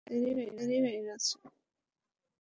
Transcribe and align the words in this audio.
Sir, 0.07 0.21
অনেক 0.33 0.49
দেরি 0.59 0.77
হয়ে 0.85 1.01
গেছে। 1.07 1.33